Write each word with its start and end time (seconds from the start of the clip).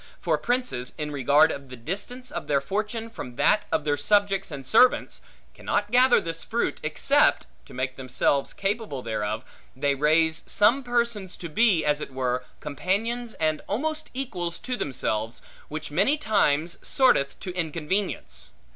For 0.19 0.35
princes, 0.39 0.93
in 0.97 1.11
regard 1.11 1.51
of 1.51 1.69
the 1.69 1.75
distance 1.75 2.31
of 2.31 2.47
their 2.47 2.59
fortune 2.59 3.07
from 3.07 3.35
that 3.35 3.65
of 3.71 3.83
their 3.83 3.97
subjects 3.97 4.49
and 4.49 4.65
servants, 4.65 5.21
cannot 5.53 5.91
gather 5.91 6.19
this 6.19 6.43
fruit, 6.43 6.79
except 6.81 7.45
(to 7.67 7.75
make 7.75 7.97
themselves 7.97 8.51
capable 8.51 9.03
thereof) 9.03 9.45
they 9.75 9.93
raise 9.93 10.43
some 10.47 10.81
persons 10.83 11.37
to 11.37 11.49
be, 11.49 11.85
as 11.85 12.01
it 12.01 12.11
were, 12.11 12.43
companions 12.61 13.35
and 13.35 13.61
almost 13.67 14.09
equals 14.15 14.57
to 14.57 14.75
themselves, 14.75 15.43
which 15.67 15.91
many 15.91 16.17
times 16.17 16.79
sorteth 16.81 17.39
to 17.39 17.53
inconvenience. 17.53 18.53